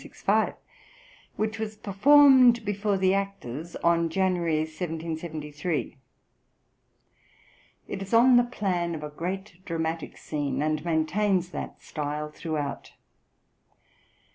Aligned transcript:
which 1.35 1.59
was 1.59 1.75
performed 1.75 2.65
before 2.65 2.97
the 2.97 3.13
actors 3.13 3.75
on 3.83 4.09
January, 4.09 4.61
1773. 4.61 5.95
It 7.87 8.01
is 8.01 8.11
on 8.11 8.35
the 8.35 8.43
plan 8.43 8.95
of 8.95 9.03
a 9.03 9.09
great 9.09 9.63
dramatic 9.63 10.17
scene, 10.17 10.63
and 10.63 10.83
maintains 10.83 11.49
that 11.49 11.83
style 11.83 12.31
throughout. 12.31 12.93